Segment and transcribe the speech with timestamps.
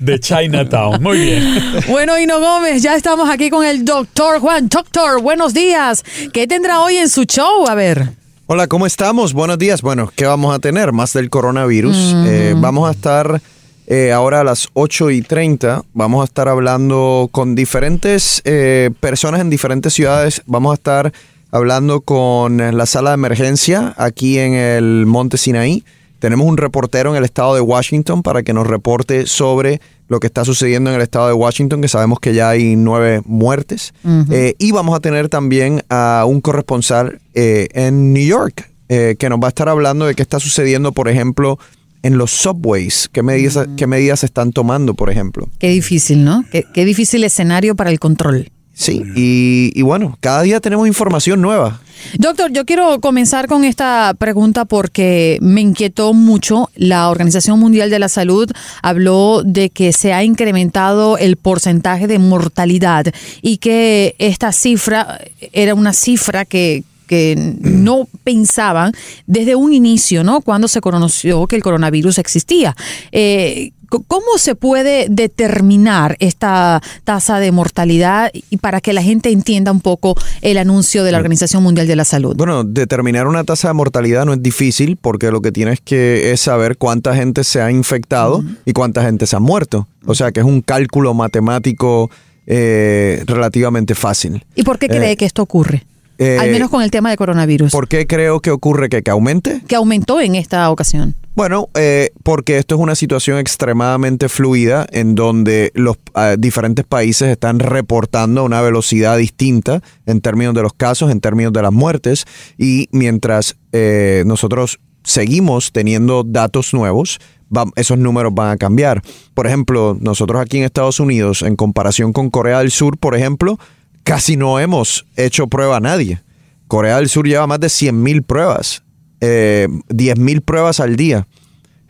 [0.00, 1.02] De Chinatown.
[1.02, 1.62] Muy bien.
[1.88, 4.68] Bueno, Hino Gómez, ya estamos aquí con el doctor Juan.
[4.68, 6.04] Doctor, buenos días.
[6.32, 7.66] ¿Qué tendrá hoy en su show?
[7.68, 8.12] A ver.
[8.46, 9.32] Hola, ¿cómo estamos?
[9.32, 9.80] Buenos días.
[9.80, 10.92] Bueno, ¿qué vamos a tener?
[10.92, 12.14] Más del coronavirus.
[12.14, 12.24] Mm.
[12.26, 13.40] Eh, vamos a estar
[13.86, 15.82] eh, ahora a las 8 y 30.
[15.94, 20.42] Vamos a estar hablando con diferentes eh, personas en diferentes ciudades.
[20.44, 21.12] Vamos a estar
[21.50, 25.82] hablando con la sala de emergencia aquí en el Monte Sinaí.
[26.24, 30.26] Tenemos un reportero en el estado de Washington para que nos reporte sobre lo que
[30.26, 33.92] está sucediendo en el estado de Washington, que sabemos que ya hay nueve muertes.
[34.30, 39.28] Eh, y vamos a tener también a un corresponsal eh, en New York eh, que
[39.28, 41.58] nos va a estar hablando de qué está sucediendo, por ejemplo,
[42.02, 43.10] en los subways.
[43.12, 45.50] ¿Qué medidas, qué medidas se están tomando, por ejemplo?
[45.58, 46.42] Qué difícil, ¿no?
[46.50, 48.50] Qué, qué difícil escenario para el control.
[48.72, 51.82] Sí, y, y bueno, cada día tenemos información nueva.
[52.18, 56.70] Doctor, yo quiero comenzar con esta pregunta porque me inquietó mucho.
[56.76, 58.50] La Organización Mundial de la Salud
[58.82, 63.06] habló de que se ha incrementado el porcentaje de mortalidad
[63.42, 65.20] y que esta cifra
[65.52, 68.90] era una cifra que que no pensaban
[69.28, 70.40] desde un inicio, ¿no?
[70.40, 72.74] Cuando se conoció que el coronavirus existía.
[73.12, 73.70] Eh,
[74.08, 79.80] ¿Cómo se puede determinar esta tasa de mortalidad y para que la gente entienda un
[79.80, 82.34] poco el anuncio de la Organización Mundial de la Salud?
[82.34, 86.40] Bueno, determinar una tasa de mortalidad no es difícil porque lo que tienes que es
[86.40, 89.86] saber cuánta gente se ha infectado y cuánta gente se ha muerto.
[90.06, 92.10] O sea que es un cálculo matemático
[92.48, 94.44] eh, relativamente fácil.
[94.56, 95.84] ¿Y por qué cree Eh, que esto ocurre?
[96.18, 97.72] Eh, Al menos con el tema de coronavirus.
[97.72, 99.62] ¿Por qué creo que ocurre que, que aumente?
[99.66, 101.14] que aumentó en esta ocasión.
[101.34, 107.28] Bueno, eh, porque esto es una situación extremadamente fluida en donde los eh, diferentes países
[107.28, 111.72] están reportando a una velocidad distinta en términos de los casos, en términos de las
[111.72, 112.24] muertes,
[112.56, 117.18] y mientras eh, nosotros seguimos teniendo datos nuevos,
[117.54, 119.02] va- esos números van a cambiar.
[119.34, 123.58] Por ejemplo, nosotros aquí en Estados Unidos, en comparación con Corea del Sur, por ejemplo,
[124.04, 126.22] casi no hemos hecho prueba a nadie.
[126.68, 128.84] Corea del Sur lleva más de 100.000 pruebas,
[129.20, 131.26] eh, 10.000 pruebas al día.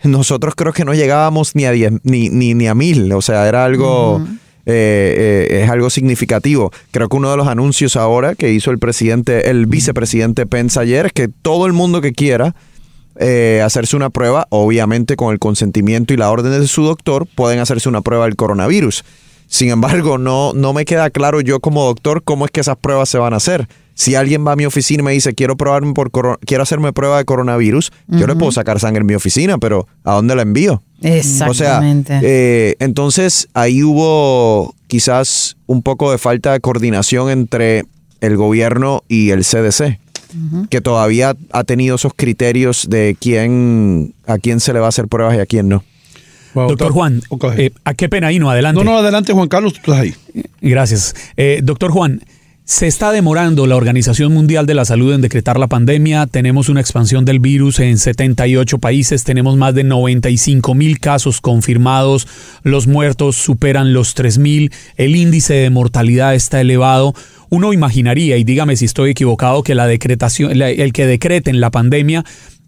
[0.03, 3.47] Nosotros creo que no llegábamos ni a 10, ni, ni, ni a 1.000, o sea,
[3.49, 4.25] era algo...
[4.67, 6.73] eh, eh, es algo significativo.
[6.91, 11.07] Creo que uno de los anuncios ahora que hizo el presidente, el vicepresidente Pence ayer,
[11.07, 12.55] es que todo el mundo que quiera
[13.17, 17.59] eh, hacerse una prueba, obviamente con el consentimiento y la orden de su doctor, pueden
[17.59, 19.05] hacerse una prueba del coronavirus.
[19.55, 23.09] Sin embargo, no, no me queda claro yo como doctor cómo es que esas pruebas
[23.09, 23.69] se van a hacer.
[23.95, 26.11] Si alguien va a mi oficina y me dice quiero probarme por
[26.41, 30.15] quiero hacerme prueba de coronavirus, yo le puedo sacar sangre en mi oficina, pero ¿a
[30.15, 30.83] dónde la envío?
[31.03, 32.17] Exactamente.
[32.17, 37.85] O sea, eh, entonces ahí hubo quizás un poco de falta de coordinación entre
[38.21, 40.01] el gobierno y el CDC,
[40.69, 45.07] que todavía ha tenido esos criterios de quién a quién se le va a hacer
[45.07, 45.85] pruebas y a quién no.
[46.55, 47.23] Doctor Juan,
[47.57, 48.83] eh, ¿a qué pena no Adelante.
[48.83, 50.15] No, no, adelante, Juan Carlos, tú estás ahí.
[50.61, 51.15] Gracias.
[51.37, 52.21] Eh, doctor Juan,
[52.67, 56.27] se está demorando la Organización Mundial de la Salud en decretar la pandemia.
[56.27, 59.23] Tenemos una expansión del virus en 78 países.
[59.23, 62.27] Tenemos más de 95 mil casos confirmados.
[62.63, 64.73] Los muertos superan los 3 mil.
[64.97, 67.13] El índice de mortalidad está elevado.
[67.51, 72.25] Uno imaginaría, y dígame si estoy equivocado, que la decretación, el que decreten la pandemia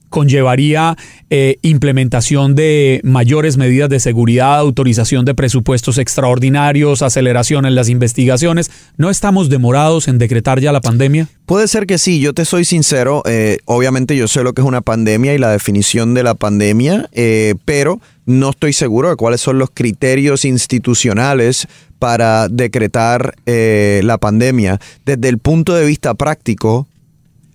[0.09, 0.97] conllevaría
[1.31, 8.71] eh, implementación de mayores medidas de seguridad, autorización de presupuestos extraordinarios, aceleración en las investigaciones.
[8.97, 11.29] ¿No estamos demorados en decretar ya la pandemia?
[11.47, 14.67] Puede ser que sí, yo te soy sincero, eh, obviamente yo sé lo que es
[14.67, 19.41] una pandemia y la definición de la pandemia, eh, pero no estoy seguro de cuáles
[19.41, 21.69] son los criterios institucionales
[21.99, 24.81] para decretar la pandemia.
[25.07, 26.89] Desde el punto de vista práctico,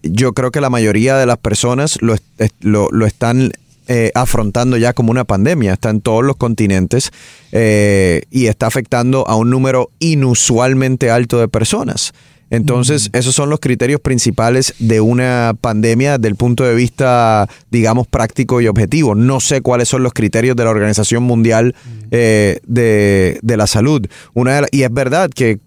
[0.03, 2.15] yo creo que la mayoría de las personas lo,
[2.62, 3.51] lo, están
[3.88, 7.12] eh, afrontando ya como una pandemia, está en todos los continentes
[7.51, 12.13] eh, y está afectando a un número inusualmente alto de personas.
[12.51, 18.07] Entonces, esos son los criterios principales de una pandemia desde el punto de vista, digamos,
[18.07, 19.15] práctico y objetivo.
[19.15, 21.74] No sé cuáles son los criterios de la Organización Mundial
[22.12, 24.06] eh, de, de, la Salud.
[24.33, 25.59] Una y es verdad que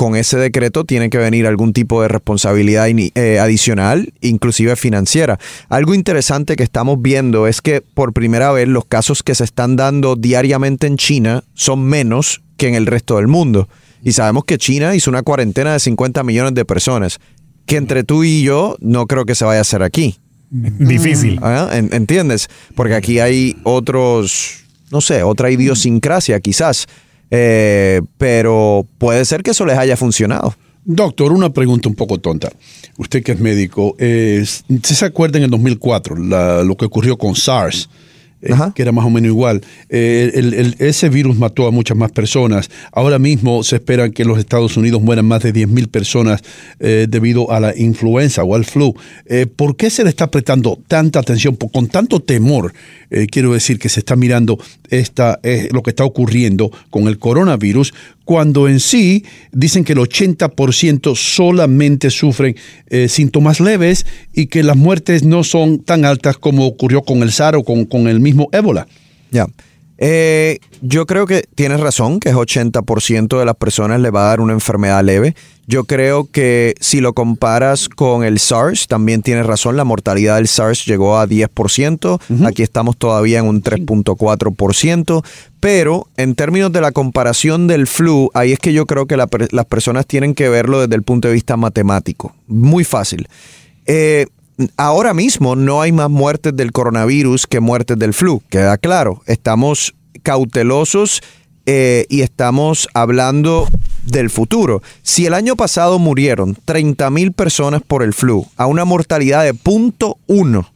[0.00, 5.38] con ese decreto tiene que venir algún tipo de responsabilidad eh, adicional, inclusive financiera.
[5.68, 9.76] Algo interesante que estamos viendo es que por primera vez los casos que se están
[9.76, 13.68] dando diariamente en China son menos que en el resto del mundo.
[14.02, 17.20] Y sabemos que China hizo una cuarentena de 50 millones de personas,
[17.66, 20.16] que entre tú y yo no creo que se vaya a hacer aquí.
[20.48, 21.38] Difícil.
[21.42, 22.48] Ah, ¿Entiendes?
[22.74, 26.86] Porque aquí hay otros, no sé, otra idiosincrasia quizás.
[27.30, 30.54] Eh, pero puede ser que eso les haya funcionado.
[30.84, 32.50] Doctor, una pregunta un poco tonta.
[32.96, 34.44] Usted que es médico, eh,
[34.82, 36.16] ¿se acuerda en el 2004
[36.64, 37.88] lo que ocurrió con SARS?
[38.42, 39.60] Eh, que era más o menos igual.
[39.88, 42.70] Eh, ese virus mató a muchas más personas.
[42.92, 46.42] Ahora mismo se espera que en los Estados Unidos mueran más de 10.000 personas
[46.78, 48.94] eh, debido a la influenza o al flu.
[49.56, 52.72] ¿Por qué se le está prestando tanta atención, con tanto temor?
[53.32, 54.56] quiero decir que se está mirando
[54.88, 55.40] esta,
[55.72, 57.92] lo que está ocurriendo con el coronavirus,
[58.30, 62.54] cuando en sí dicen que el 80% solamente sufren
[62.86, 67.32] eh, síntomas leves y que las muertes no son tan altas como ocurrió con el
[67.32, 68.86] SARS o con, con el mismo ébola.
[69.32, 69.48] Ya.
[70.02, 74.28] Eh, yo creo que tienes razón, que es 80% de las personas le va a
[74.28, 75.36] dar una enfermedad leve.
[75.66, 80.48] Yo creo que si lo comparas con el SARS, también tienes razón, la mortalidad del
[80.48, 85.22] SARS llegó a 10%, aquí estamos todavía en un 3.4%,
[85.60, 89.66] pero en términos de la comparación del flu, ahí es que yo creo que las
[89.66, 92.34] personas tienen que verlo desde el punto de vista matemático.
[92.48, 93.28] Muy fácil.
[93.86, 94.26] Eh,
[94.76, 99.22] ahora mismo no hay más muertes del coronavirus que muertes del flu, queda claro.
[99.26, 101.22] Estamos cautelosos
[101.66, 103.68] eh, y estamos hablando
[104.06, 104.82] del futuro.
[105.02, 109.54] Si el año pasado murieron 30 mil personas por el flu a una mortalidad de
[109.54, 110.66] 0.1,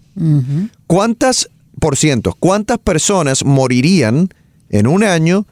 [0.87, 1.49] ¿cuántas
[1.81, 4.31] por ciento, cuántas personas morirían
[4.71, 5.47] en un año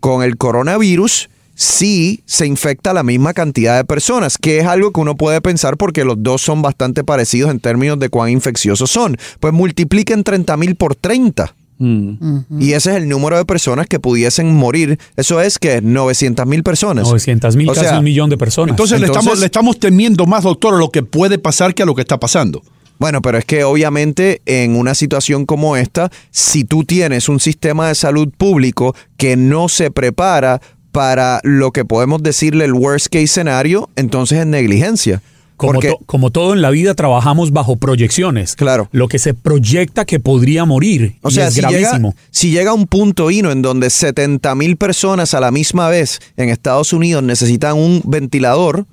[0.00, 5.00] con el coronavirus si se infecta la misma cantidad de personas, que es algo que
[5.00, 9.16] uno puede pensar porque los dos son bastante parecidos en términos de cuán infecciosos son.
[9.40, 11.54] Pues multipliquen 30 mil por 30.
[11.78, 12.60] Mm.
[12.60, 14.98] Y ese es el número de personas que pudiesen morir.
[15.16, 17.04] Eso es que 900 mil personas.
[17.04, 18.70] 900 mil, casi un millón de personas.
[18.70, 21.86] Entonces, le, estamos, le estamos temiendo más, doctor, a lo que puede pasar que a
[21.86, 22.62] lo que está pasando.
[22.98, 27.88] Bueno, pero es que obviamente en una situación como esta, si tú tienes un sistema
[27.88, 30.60] de salud público que no se prepara
[30.94, 35.22] para lo que podemos decirle el worst case scenario, entonces es negligencia.
[35.56, 38.54] Como, como, todo en la vida trabajamos bajo proyecciones.
[38.54, 38.88] Claro.
[38.92, 41.16] Lo que se proyecta que podría morir.
[41.22, 42.10] O sea, es si gravísimo.
[42.10, 46.20] Llega, si llega un punto hino en donde 70 mil personas a la misma vez
[46.36, 48.86] en Estados Unidos necesitan un ventilador,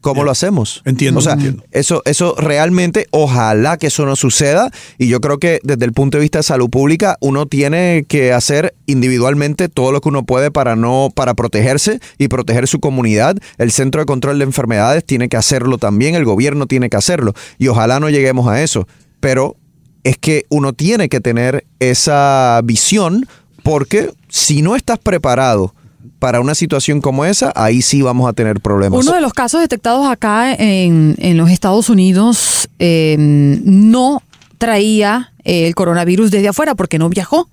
[0.00, 0.82] ¿Cómo lo hacemos?
[0.84, 1.20] Entiendo.
[1.20, 1.64] O sea, entiendo.
[1.70, 4.70] Eso, eso realmente, ojalá que eso no suceda.
[4.98, 8.32] Y yo creo que desde el punto de vista de salud pública, uno tiene que
[8.32, 13.36] hacer individualmente todo lo que uno puede para no, para protegerse y proteger su comunidad.
[13.58, 17.32] El Centro de Control de Enfermedades tiene que hacerlo también, el gobierno tiene que hacerlo.
[17.58, 18.86] Y ojalá no lleguemos a eso.
[19.20, 19.56] Pero
[20.04, 23.26] es que uno tiene que tener esa visión
[23.62, 25.74] porque si no estás preparado
[26.18, 29.04] para una situación como esa, ahí sí vamos a tener problemas.
[29.04, 34.22] Uno de los casos detectados acá en, los Estados Unidos eh, no
[34.58, 37.48] traía el coronavirus desde afuera porque no viajó.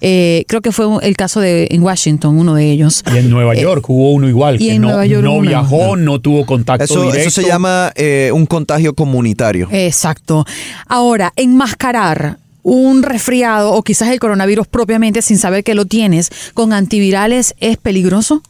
[0.00, 3.02] Eh, creo que fue el caso de en Washington, uno de ellos.
[3.12, 6.84] Y en Nueva eh, York hubo uno igual, que no, no viajó, no tuvo contacto
[6.84, 7.28] eso, directo.
[7.28, 7.92] Eso se llama
[8.32, 9.68] un contagio comunitario.
[9.72, 10.44] Exacto.
[10.86, 12.38] Ahora, enmascarar
[12.68, 17.76] un resfriado o quizás el coronavirus propiamente sin saber que lo tienes con antivirales es
[17.76, 18.42] peligroso?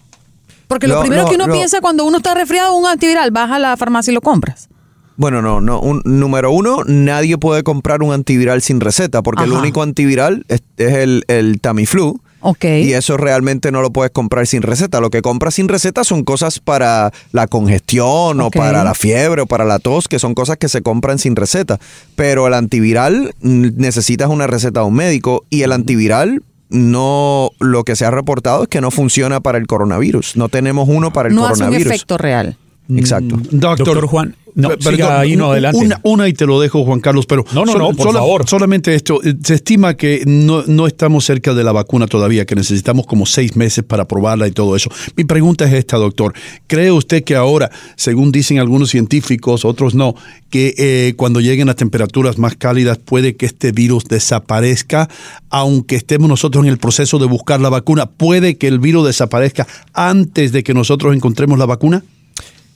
[0.66, 3.76] Porque lo, primero que uno piensa cuando uno está resfriado, un antiviral, vas a la
[3.76, 4.68] farmacia y lo compras.
[5.16, 5.80] Bueno, no, no.
[5.80, 10.62] Un, número uno, nadie puede comprar un antiviral sin receta, porque el único antiviral es,
[10.76, 12.64] el, el Tamiflu Ok.
[12.64, 15.00] Y eso realmente no lo puedes comprar sin receta.
[15.00, 19.46] Lo que compras sin receta son cosas para la congestión o para la fiebre o
[19.46, 21.78] para la tos, que son cosas que se compran sin receta.
[22.16, 27.84] Pero el antiviral mm, necesitas una receta de un médico y el antiviral no lo
[27.84, 30.36] que se ha reportado es que no funciona para el coronavirus.
[30.36, 31.92] No tenemos uno para el no hace un coronavirus.
[31.92, 32.56] efecto real.
[32.96, 33.36] Exacto.
[33.50, 35.78] Doctor, Doctor Juan, no, Pe- siga ahí, no, adelante.
[35.84, 38.48] Una, una y te lo dejo, Juan Carlos, pero No, no, no, por favor.
[38.48, 39.22] solamente esto.
[39.22, 43.26] eh, Se estima que no, no estamos cerca de la vacuna todavía, que necesitamos como
[43.26, 44.90] seis meses para probarla y todo eso.
[45.16, 46.32] Mi pregunta es esta, doctor.
[46.66, 50.14] ¿Cree usted que ahora, según dicen algunos científicos, otros no,
[50.50, 55.08] que eh, cuando lleguen las temperaturas más cálidas puede que este virus desaparezca,
[55.50, 58.06] aunque estemos nosotros en el proceso de buscar la vacuna?
[58.06, 62.02] ¿Puede que el virus desaparezca antes de que nosotros encontremos la vacuna?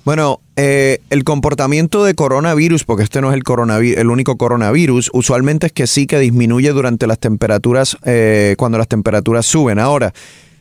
[0.04, 5.66] Bueno, eh, el comportamiento de coronavirus, porque este no es el, el único coronavirus, usualmente
[5.66, 9.78] es que sí que disminuye durante las temperaturas, eh, cuando las temperaturas suben.
[9.78, 10.12] Ahora,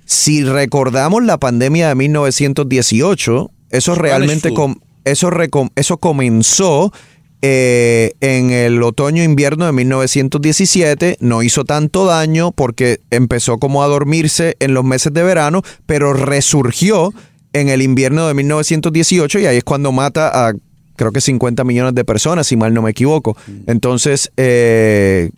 [0.05, 6.93] si recordamos la pandemia de 1918, eso realmente com- eso, comenzó
[7.41, 14.55] eh, en el otoño-invierno de 1917, no hizo tanto daño porque empezó como a dormirse
[14.59, 17.11] en los meses de verano, pero resurgió
[17.53, 20.53] en el invierno de 1918 y ahí es cuando mata a
[20.95, 23.35] creo que 50 millones de personas, si mal no me equivoco.
[23.67, 25.31] Entonces, eh,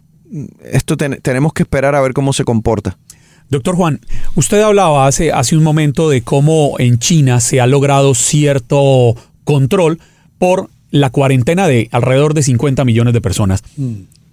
[0.71, 2.97] esto ten- tenemos que esperar a ver cómo se comporta.
[3.49, 3.99] Doctor Juan,
[4.35, 9.99] usted hablaba hace, hace un momento de cómo en China se ha logrado cierto control
[10.37, 13.63] por la cuarentena de alrededor de 50 millones de personas.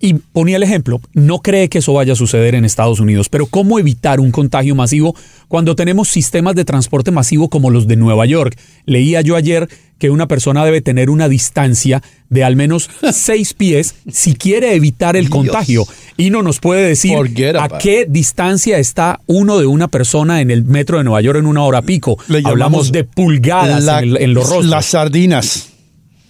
[0.03, 3.45] Y ponía el ejemplo, no cree que eso vaya a suceder en Estados Unidos, pero
[3.45, 5.15] ¿cómo evitar un contagio masivo
[5.47, 8.59] cuando tenemos sistemas de transporte masivo como los de Nueva York?
[8.87, 13.95] Leía yo ayer que una persona debe tener una distancia de al menos seis pies
[14.11, 15.33] si quiere evitar el Dios.
[15.37, 15.85] contagio.
[16.17, 17.19] Y no nos puede decir
[17.59, 21.47] a qué distancia está uno de una persona en el metro de Nueva York en
[21.47, 22.17] una hora pico.
[22.29, 24.65] Le Hablamos de pulgadas la- en, el- en los rostros.
[24.67, 25.70] Las sardinas.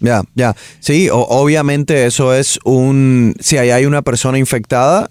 [0.00, 0.57] Ya, ya.
[0.80, 3.35] Sí, o- obviamente eso es un...
[3.40, 5.11] Si ahí hay una persona infectada,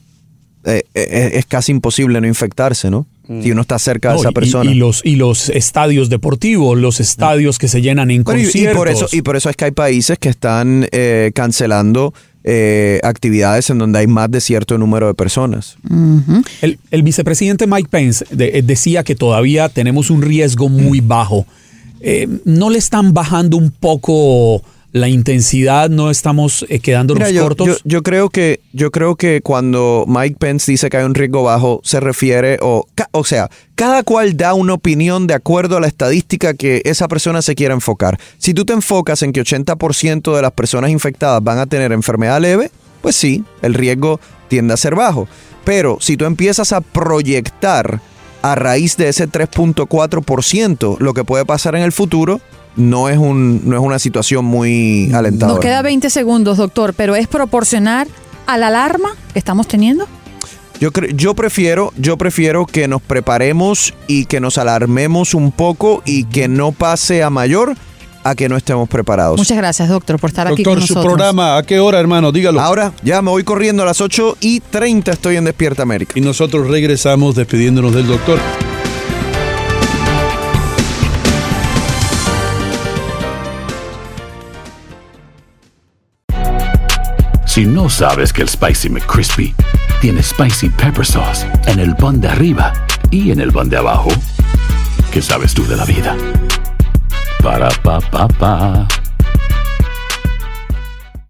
[0.65, 3.05] eh, eh, es casi imposible no infectarse, ¿no?
[3.43, 4.71] Si uno está cerca de esa persona.
[4.71, 8.45] Y, los, y los estadios deportivos, los estadios que se llenan en Bueno, y- y,
[8.47, 8.77] conciertos.
[8.77, 12.11] por eso, y por eso es que hay países que están eh, cancelando
[12.43, 15.77] eh, actividades en donde hay más de cierto número de personas.
[16.63, 21.45] El, el vicepresidente Mike Pence de- eh, decía que todavía tenemos un riesgo muy bajo.
[22.01, 25.89] Eh, ¿No le están bajando un poco la intensidad?
[25.89, 27.67] ¿No estamos eh, quedándonos Mira, yo, cortos?
[27.67, 31.43] yo- yo creo que yo creo que cuando Mike Pence dice que hay un riesgo
[31.43, 35.87] bajo se refiere o o sea cada cual da una opinión de acuerdo a la
[35.87, 38.19] estadística que esa persona se quiera enfocar.
[38.37, 42.41] Si tú te enfocas en que 80% de las personas infectadas van a tener enfermedad
[42.41, 44.19] leve, pues sí, el riesgo
[44.49, 45.27] tiende a ser bajo.
[45.63, 48.01] Pero si tú empiezas a proyectar
[48.41, 52.41] a raíz de ese 3.4% lo que puede pasar en el futuro,
[52.75, 55.55] no es, un, no es una situación muy alentadora.
[55.55, 58.07] Nos queda 20 segundos, doctor, pero ¿es proporcionar
[58.45, 60.07] a la alarma que estamos teniendo?
[60.79, 66.23] Yo, yo prefiero, yo prefiero que nos preparemos y que nos alarmemos un poco y
[66.23, 67.75] que no pase a mayor
[68.29, 69.37] a que no estemos preparados.
[69.37, 71.13] Muchas gracias, doctor, por estar aquí Doctor, con su nosotros.
[71.15, 72.31] programa, ¿a qué hora, hermano?
[72.31, 72.61] Dígalo.
[72.61, 76.13] Ahora ya me voy corriendo a las 8 y 30 estoy en Despierta América.
[76.15, 78.39] Y nosotros regresamos despidiéndonos del doctor.
[87.45, 89.53] Si no sabes que el Spicy McCrispy
[90.01, 92.73] tiene Spicy Pepper Sauce en el pan de arriba
[93.11, 94.09] y en el pan de abajo,
[95.11, 96.15] ¿qué sabes tú de la vida?
[97.41, 98.87] Para, pa, pa, pa.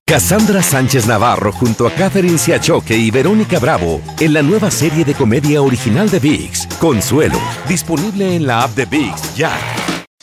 [0.05, 5.13] Cassandra Sánchez Navarro junto a Catherine Siachoque y Verónica Bravo en la nueva serie de
[5.13, 9.51] comedia original de VIX, Consuelo, disponible en la app de VIX ya.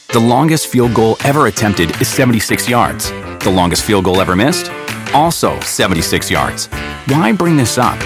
[0.08, 3.12] The longest field goal ever attempted is 76 yards.
[3.40, 4.72] The longest field goal ever missed?
[5.14, 6.68] Also 76 yards.
[7.06, 7.98] Why bring this up?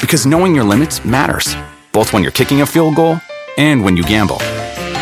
[0.00, 1.54] Because knowing your limits matters,
[1.92, 3.20] both when you're kicking a field goal
[3.58, 4.40] and when you gamble.